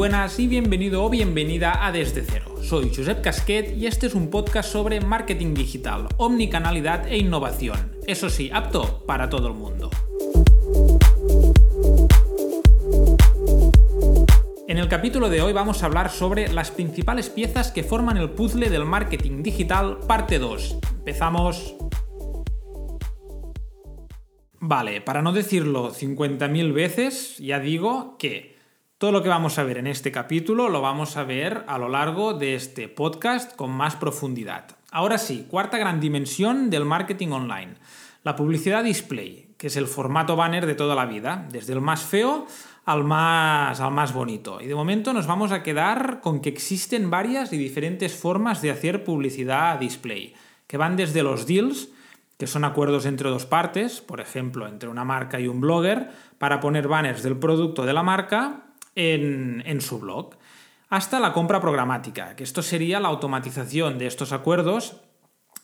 buenas 0.00 0.38
y 0.38 0.46
bienvenido 0.46 1.04
o 1.04 1.10
bienvenida 1.10 1.86
a 1.86 1.92
Desde 1.92 2.22
Cero. 2.22 2.54
Soy 2.62 2.88
Josep 2.88 3.20
Casquet 3.20 3.76
y 3.76 3.86
este 3.86 4.06
es 4.06 4.14
un 4.14 4.30
podcast 4.30 4.72
sobre 4.72 4.98
marketing 5.02 5.52
digital, 5.52 6.08
omnicanalidad 6.16 7.06
e 7.06 7.18
innovación. 7.18 7.98
Eso 8.06 8.30
sí, 8.30 8.48
apto 8.50 9.04
para 9.04 9.28
todo 9.28 9.48
el 9.48 9.52
mundo. 9.52 9.90
En 14.66 14.78
el 14.78 14.88
capítulo 14.88 15.28
de 15.28 15.42
hoy 15.42 15.52
vamos 15.52 15.82
a 15.82 15.86
hablar 15.86 16.08
sobre 16.08 16.48
las 16.48 16.70
principales 16.70 17.28
piezas 17.28 17.70
que 17.70 17.84
forman 17.84 18.16
el 18.16 18.30
puzzle 18.30 18.70
del 18.70 18.86
marketing 18.86 19.42
digital, 19.42 19.98
parte 20.08 20.38
2. 20.38 20.78
Empezamos. 20.92 21.74
Vale, 24.60 25.02
para 25.02 25.20
no 25.20 25.34
decirlo 25.34 25.92
50.000 25.92 26.72
veces, 26.72 27.36
ya 27.36 27.60
digo 27.60 28.16
que 28.18 28.59
todo 29.00 29.12
lo 29.12 29.22
que 29.22 29.30
vamos 29.30 29.58
a 29.58 29.64
ver 29.64 29.78
en 29.78 29.86
este 29.86 30.12
capítulo 30.12 30.68
lo 30.68 30.82
vamos 30.82 31.16
a 31.16 31.24
ver 31.24 31.64
a 31.68 31.78
lo 31.78 31.88
largo 31.88 32.34
de 32.34 32.54
este 32.54 32.86
podcast 32.86 33.56
con 33.56 33.70
más 33.70 33.96
profundidad. 33.96 34.76
Ahora 34.90 35.16
sí, 35.16 35.46
cuarta 35.48 35.78
gran 35.78 36.00
dimensión 36.00 36.68
del 36.68 36.84
marketing 36.84 37.28
online. 37.28 37.76
La 38.24 38.36
publicidad 38.36 38.84
display, 38.84 39.54
que 39.56 39.68
es 39.68 39.76
el 39.76 39.86
formato 39.86 40.36
banner 40.36 40.66
de 40.66 40.74
toda 40.74 40.94
la 40.94 41.06
vida, 41.06 41.46
desde 41.50 41.72
el 41.72 41.80
más 41.80 42.02
feo 42.02 42.46
al 42.84 43.02
más, 43.04 43.80
al 43.80 43.90
más 43.90 44.12
bonito. 44.12 44.60
Y 44.60 44.66
de 44.66 44.74
momento 44.74 45.14
nos 45.14 45.26
vamos 45.26 45.50
a 45.50 45.62
quedar 45.62 46.20
con 46.20 46.42
que 46.42 46.50
existen 46.50 47.08
varias 47.08 47.54
y 47.54 47.56
diferentes 47.56 48.14
formas 48.14 48.60
de 48.60 48.70
hacer 48.70 49.02
publicidad 49.02 49.78
display, 49.78 50.34
que 50.66 50.76
van 50.76 50.96
desde 50.96 51.22
los 51.22 51.46
deals, 51.46 51.88
que 52.36 52.46
son 52.46 52.64
acuerdos 52.64 53.06
entre 53.06 53.30
dos 53.30 53.46
partes, 53.46 54.02
por 54.02 54.20
ejemplo, 54.20 54.68
entre 54.68 54.90
una 54.90 55.06
marca 55.06 55.40
y 55.40 55.48
un 55.48 55.62
blogger, 55.62 56.10
para 56.36 56.60
poner 56.60 56.86
banners 56.86 57.22
del 57.22 57.38
producto 57.38 57.86
de 57.86 57.94
la 57.94 58.02
marca 58.02 58.66
en, 58.94 59.80
su 59.80 59.98
blog, 59.98 60.36
hasta 60.88 61.20
la 61.20 61.32
compra 61.32 61.60
programática, 61.60 62.36
que 62.36 62.44
esto 62.44 62.62
sería 62.62 63.00
la 63.00 63.08
automatización 63.08 63.98
de 63.98 64.06
estos 64.06 64.32
acuerdos, 64.32 64.96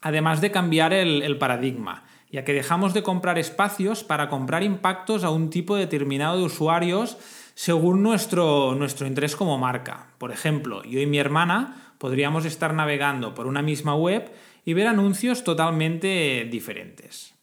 además 0.00 0.40
de 0.40 0.50
cambiar 0.50 0.92
el, 0.92 1.22
el 1.22 1.38
paradigma 1.38 2.04
ya 2.32 2.44
que 2.44 2.54
dejamos 2.54 2.94
de 2.94 3.02
comprar 3.02 3.38
espacios 3.38 4.02
para 4.04 4.30
comprar 4.30 4.62
impactos 4.62 5.22
a 5.22 5.30
un 5.30 5.50
tipo 5.50 5.76
determinado 5.76 6.38
de 6.38 6.44
usuarios 6.44 7.18
según 7.54 8.02
nuestro, 8.02 8.74
nuestro 8.74 9.06
interés 9.06 9.36
como 9.36 9.58
marca. 9.58 10.14
Por 10.16 10.32
ejemplo, 10.32 10.82
yo 10.84 10.98
y 10.98 11.06
mi 11.06 11.18
hermana 11.18 11.94
podríamos 11.98 12.46
estar 12.46 12.72
navegando 12.72 13.34
por 13.34 13.46
una 13.46 13.60
misma 13.60 13.94
web 13.94 14.32
y 14.64 14.72
ver 14.72 14.86
anuncios 14.86 15.44
totalmente 15.44 16.48
diferentes. 16.50 17.34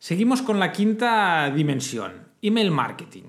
Seguimos 0.00 0.42
con 0.42 0.58
la 0.58 0.72
quinta 0.72 1.50
dimensión, 1.54 2.28
email 2.42 2.72
marketing, 2.72 3.24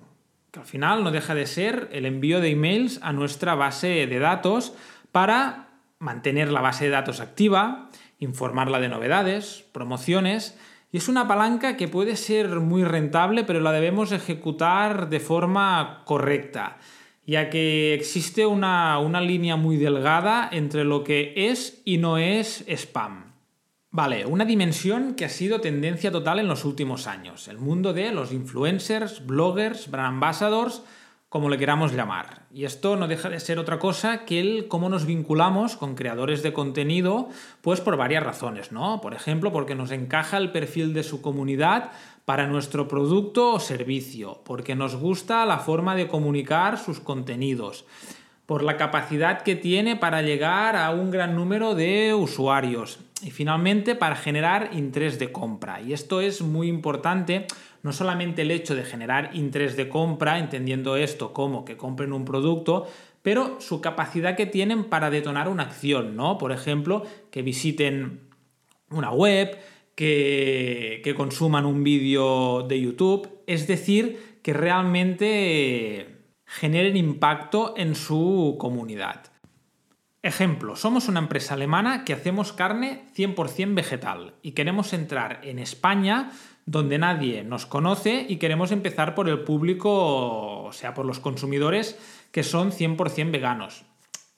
que 0.52 0.60
al 0.60 0.66
final 0.66 1.04
no 1.04 1.12
deja 1.12 1.36
de 1.36 1.46
ser 1.46 1.90
el 1.92 2.06
envío 2.06 2.42
de 2.42 2.50
emails 2.50 3.00
a 3.04 3.14
nuestra 3.14 3.56
base 3.56 4.08
de 4.08 4.20
datos 4.20 4.74
para 5.12 5.68
mantener 6.00 6.52
la 6.52 6.62
base 6.62 6.86
de 6.86 6.92
datos 6.92 7.20
activa, 7.20 7.90
informarla 8.20 8.80
de 8.80 8.90
novedades, 8.90 9.66
promociones 9.72 10.58
y 10.92 10.98
es 10.98 11.08
una 11.08 11.28
palanca 11.28 11.78
que 11.78 11.88
puede 11.88 12.16
ser 12.16 12.60
muy 12.62 12.84
rentable, 12.84 13.44
pero 13.44 13.60
la 13.60 13.72
debemos 13.72 14.12
ejecutar 14.12 15.10
de 15.10 15.20
forma 15.20 16.02
correcta, 16.06 16.78
ya 17.28 17.52
que 17.52 17.94
existe 17.94 18.48
una, 18.48 18.98
una 18.98 19.22
línea 19.22 19.56
muy 19.56 19.78
delgada 19.78 20.50
entre 20.52 20.84
lo 20.84 21.04
que 21.04 21.34
es 21.36 21.82
y 21.86 22.00
no 22.00 22.18
es 22.18 22.66
spam. 22.68 23.29
Vale, 23.92 24.28
una 24.28 24.46
dimensión 24.46 25.16
que 25.16 25.26
ha 25.26 25.30
sido 25.30 25.62
tendencia 25.62 26.12
total 26.12 26.38
en 26.38 26.48
los 26.48 26.64
últimos 26.64 27.08
años, 27.08 27.48
el 27.48 27.58
mundo 27.58 27.92
de 27.92 28.12
los 28.12 28.32
influencers, 28.32 29.26
bloggers, 29.26 29.90
brand 29.90 30.10
ambassadors, 30.10 30.84
como 31.28 31.50
le 31.50 31.58
queramos 31.58 31.94
llamar. 31.94 32.44
Y 32.54 32.66
esto 32.66 32.96
no 32.98 33.08
deja 33.08 33.30
de 33.30 33.40
ser 33.40 33.58
otra 33.58 33.80
cosa 33.80 34.26
que 34.26 34.40
el 34.40 34.68
cómo 34.68 34.90
nos 34.90 35.08
vinculamos 35.08 35.76
con 35.76 35.96
creadores 35.96 36.44
de 36.44 36.54
contenido, 36.54 37.30
pues 37.62 37.82
por 37.82 37.98
varias 37.98 38.22
razones, 38.22 38.72
¿no? 38.72 39.02
Por 39.02 39.16
ejemplo, 39.16 39.52
porque 39.52 39.74
nos 39.74 39.90
encaja 39.90 40.38
el 40.38 40.52
perfil 40.52 40.94
de 40.94 41.02
su 41.02 41.24
comunidad 41.24 41.92
para 42.26 42.46
nuestro 42.46 42.88
producto 42.88 43.54
o 43.54 43.60
servicio, 43.60 44.44
porque 44.46 44.76
nos 44.76 44.98
gusta 44.98 45.48
la 45.48 45.58
forma 45.58 45.96
de 45.96 46.08
comunicar 46.08 46.78
sus 46.78 47.00
contenidos, 47.00 47.86
por 48.46 48.64
la 48.64 48.78
capacidad 48.78 49.42
que 49.42 49.56
tiene 49.56 49.96
para 49.96 50.22
llegar 50.22 50.76
a 50.76 50.92
un 50.92 51.10
gran 51.10 51.36
número 51.36 51.74
de 51.74 52.14
usuarios 52.14 53.00
y 53.24 53.32
finalmente 53.32 53.96
para 53.96 54.16
generar 54.16 54.70
interés 54.74 55.20
de 55.20 55.32
compra. 55.32 55.82
Y 55.82 55.94
esto 55.94 56.22
es 56.22 56.42
muy 56.42 56.68
importante 56.68 57.48
no 57.82 57.94
solamente 57.94 58.42
el 58.42 58.52
hecho 58.52 58.76
de 58.76 58.84
generar 58.84 59.32
interés 59.34 59.78
de 59.78 59.90
compra, 59.90 60.40
entendiendo 60.40 60.96
esto 60.98 61.34
como 61.34 61.66
que 61.66 61.78
compren 61.78 62.14
un 62.14 62.26
producto, 62.26 62.88
pero 63.22 63.60
su 63.62 63.82
capacidad 63.82 64.36
que 64.36 64.46
tienen 64.46 64.86
para 64.86 65.10
detonar 65.10 65.48
una 65.50 65.64
acción, 65.64 66.16
¿no? 66.16 66.38
Por 66.38 66.52
ejemplo, 66.52 67.04
que 67.32 67.42
visiten 67.42 68.22
una 68.90 69.12
web, 69.12 69.58
que, 69.96 71.02
que 71.04 71.16
consuman 71.16 71.66
un 71.66 71.84
vídeo 71.84 72.64
de 72.64 72.82
YouTube, 72.82 73.30
es 73.48 73.68
decir, 73.68 74.40
que 74.42 74.54
realmente 74.54 76.20
generen 76.46 76.98
impacto 76.98 77.74
en 77.78 77.96
su 77.96 78.56
comunidad. 78.60 79.39
Ejemplo, 80.22 80.76
somos 80.76 81.08
una 81.08 81.22
empresa 81.22 81.54
alemana 81.54 82.04
que 82.04 82.12
hacemos 82.12 82.52
carne 82.52 83.06
100% 83.16 83.74
vegetal 83.74 84.34
y 84.42 84.52
queremos 84.52 84.92
entrar 84.92 85.40
en 85.44 85.60
España 85.60 86.32
donde 86.66 86.98
nadie 86.98 87.46
nos 87.46 87.66
conoce 87.66 88.26
y 88.28 88.36
queremos 88.36 88.74
empezar 88.74 89.16
por 89.16 89.30
el 89.30 89.40
público, 89.40 90.64
o 90.64 90.74
sea, 90.74 90.94
por 90.94 91.06
los 91.06 91.22
consumidores 91.22 91.98
que 92.32 92.44
son 92.44 92.74
100% 92.74 93.32
veganos. 93.32 93.86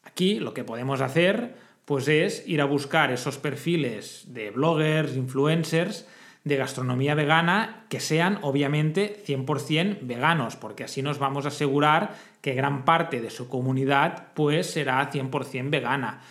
Aquí 0.03 0.39
lo 0.39 0.53
que 0.53 0.63
podemos 0.63 1.01
hacer 1.01 1.55
pues 1.85 2.07
es 2.07 2.47
ir 2.47 2.61
a 2.61 2.65
buscar 2.65 3.11
esos 3.11 3.39
perfiles 3.39 4.25
de 4.27 4.51
bloggers, 4.51 5.17
influencers 5.17 6.05
de 6.43 6.55
gastronomía 6.55 7.13
vegana 7.13 7.85
que 7.89 7.99
sean 7.99 8.39
obviamente 8.41 9.23
100% 9.27 9.99
veganos, 10.01 10.55
porque 10.55 10.83
así 10.83 11.01
nos 11.01 11.19
vamos 11.19 11.45
a 11.45 11.49
asegurar 11.49 12.15
que 12.41 12.53
gran 12.53 12.83
parte 12.83 13.21
de 13.21 13.29
su 13.29 13.47
comunidad 13.47 14.29
pues 14.33 14.71
será 14.71 15.11
100% 15.11 15.69
vegana. 15.69 16.21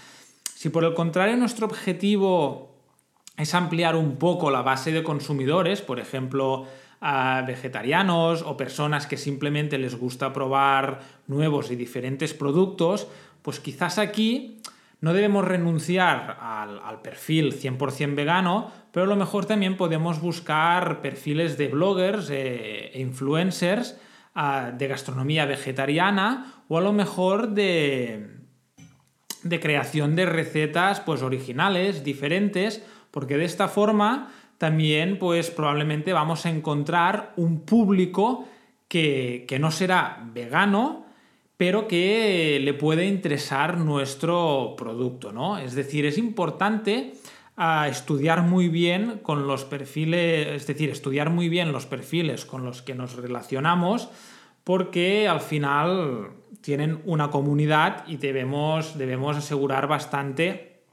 Si 0.54 0.68
por 0.68 0.84
el 0.84 0.94
contrario 0.94 1.36
nuestro 1.36 1.66
objetivo 1.66 2.74
es 3.36 3.54
ampliar 3.54 3.96
un 3.96 4.16
poco 4.16 4.50
la 4.50 4.62
base 4.62 4.92
de 4.92 5.02
consumidores, 5.02 5.80
por 5.80 6.00
ejemplo, 6.00 6.66
a 7.00 7.42
vegetarianos 7.46 8.42
o 8.42 8.56
personas 8.56 9.06
que 9.06 9.16
simplemente 9.16 9.78
les 9.78 9.96
gusta 9.96 10.34
probar 10.34 11.00
nuevos 11.26 11.70
y 11.70 11.76
diferentes 11.76 12.34
productos, 12.34 13.08
pues 13.40 13.58
quizás 13.58 13.96
aquí 13.96 14.60
no 15.00 15.12
debemos 15.14 15.44
renunciar 15.44 16.38
al, 16.40 17.00
perfil 17.02 17.54
100% 17.54 18.14
vegano, 18.14 18.70
pero 18.92 19.04
a 19.06 19.08
lo 19.08 19.16
mejor 19.16 19.46
también 19.46 19.76
podemos 19.76 20.20
buscar 20.20 21.00
perfiles 21.00 21.56
de 21.56 21.68
bloggers 21.68 22.28
e 22.30 22.92
influencers 22.96 23.98
ah, 24.34 24.72
de 24.76 24.88
gastronomía 24.88 25.46
vegetariana 25.46 26.64
o 26.68 26.76
a 26.76 26.80
lo 26.80 26.92
mejor 26.92 27.50
de, 27.50 28.40
de 29.42 29.60
creación 29.60 30.16
de 30.16 30.26
recetas 30.26 31.00
pues 31.00 31.22
originales, 31.22 32.04
diferentes, 32.04 32.84
porque 33.10 33.36
de 33.36 33.44
esta 33.44 33.68
forma 33.68 34.32
también 34.58 35.18
pues 35.18 35.50
probablemente 35.50 36.12
vamos 36.12 36.44
a 36.44 36.50
encontrar 36.50 37.32
un 37.36 37.64
público 37.64 38.46
que, 38.88 39.56
no 39.60 39.70
será 39.70 40.22
vegano, 40.34 41.06
pero 41.60 41.86
que 41.88 42.58
le 42.58 42.72
puede 42.72 43.04
interesar 43.04 43.76
nuestro 43.76 44.76
producto, 44.78 45.30
¿no? 45.30 45.58
Es 45.58 45.74
decir, 45.74 46.06
es 46.06 46.16
importante 46.16 47.12
ah, 47.54 47.86
estudiar 47.86 48.40
muy 48.40 48.70
bien 48.70 49.20
con 49.22 49.46
los 49.46 49.66
perfiles, 49.66 50.46
es 50.46 50.66
decir, 50.66 50.88
estudiar 50.88 51.28
muy 51.28 51.50
bien 51.50 51.70
los 51.70 51.84
perfiles 51.84 52.46
con 52.46 52.64
los 52.64 52.80
que 52.80 52.94
nos 52.94 53.14
relacionamos, 53.14 54.08
porque 54.64 55.28
al 55.28 55.42
final 55.42 56.30
tienen 56.62 57.02
una 57.04 57.28
comunidad 57.28 58.06
y 58.06 58.16
debemos, 58.16 58.96
debemos 58.96 59.36
asegurar 59.36 59.86
bastante 59.86 60.84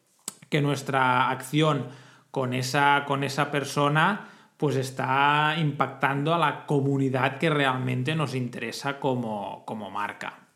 que 0.49 0.61
nuestra 0.61 1.29
acción 1.29 1.85
con 2.29 2.53
esa, 2.53 3.05
con 3.07 3.23
esa 3.23 3.51
persona 3.51 4.27
pues 4.57 4.75
está 4.75 5.55
impactando 5.57 6.33
a 6.33 6.37
la 6.37 6.65
comunidad 6.65 7.37
que 7.37 7.49
realmente 7.49 8.15
nos 8.15 8.35
interesa 8.35 8.99
como, 8.99 9.63
como 9.65 9.89
marca. 9.89 10.46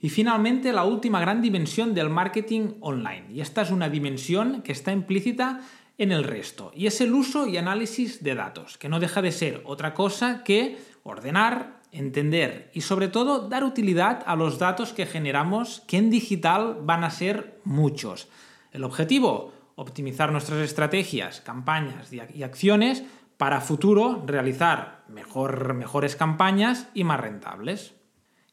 Y 0.00 0.08
finalmente, 0.08 0.72
la 0.72 0.84
última 0.84 1.20
gran 1.20 1.42
dimensión 1.42 1.94
del 1.94 2.08
marketing 2.08 2.74
online. 2.80 3.26
Y 3.32 3.40
esta 3.40 3.62
es 3.62 3.70
una 3.70 3.88
dimensión 3.88 4.62
que 4.62 4.72
está 4.72 4.92
implícita 4.92 5.60
en 5.98 6.12
el 6.12 6.24
resto. 6.24 6.72
Y 6.74 6.86
es 6.86 7.00
el 7.02 7.12
uso 7.12 7.46
y 7.46 7.58
análisis 7.58 8.22
de 8.22 8.34
datos, 8.34 8.78
que 8.78 8.88
no 8.88 8.98
deja 8.98 9.20
de 9.20 9.32
ser 9.32 9.62
otra 9.66 9.92
cosa 9.92 10.42
que 10.42 10.78
ordenar, 11.02 11.80
entender 11.92 12.70
y 12.72 12.82
sobre 12.82 13.08
todo 13.08 13.48
dar 13.48 13.64
utilidad 13.64 14.22
a 14.26 14.36
los 14.36 14.58
datos 14.58 14.92
que 14.92 15.06
generamos, 15.06 15.82
que 15.86 15.98
en 15.98 16.08
digital 16.08 16.78
van 16.82 17.04
a 17.04 17.10
ser 17.10 17.60
muchos. 17.64 18.28
El 18.72 18.84
objetivo, 18.84 19.52
optimizar 19.74 20.32
nuestras 20.32 20.60
estrategias, 20.60 21.40
campañas 21.40 22.10
y 22.12 22.42
acciones 22.42 23.04
para 23.36 23.60
futuro 23.60 24.22
realizar 24.26 25.04
mejor, 25.08 25.74
mejores 25.74 26.16
campañas 26.16 26.88
y 26.94 27.04
más 27.04 27.20
rentables. 27.20 27.94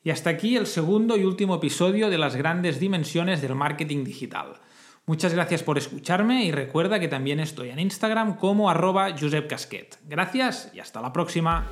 Y 0.07 0.09
hasta 0.09 0.29
aquí 0.29 0.55
el 0.55 0.67
segundo 0.67 1.17
y 1.17 1.25
último 1.25 1.55
episodio 1.55 2.09
de 2.09 2.17
las 2.17 2.37
grandes 2.37 2.79
dimensiones 2.79 3.41
del 3.41 3.55
marketing 3.55 4.05
digital. 4.05 4.53
Muchas 5.05 5.33
gracias 5.33 5.63
por 5.63 5.77
escucharme 5.77 6.45
y 6.45 6.53
recuerda 6.53 6.97
que 6.97 7.09
también 7.09 7.41
estoy 7.41 7.71
en 7.71 7.79
Instagram 7.79 8.37
como 8.37 8.69
arroba 8.69 9.09
Josep 9.19 9.49
Casquet. 9.49 9.99
Gracias 10.07 10.71
y 10.73 10.79
hasta 10.79 11.01
la 11.01 11.11
próxima. 11.11 11.67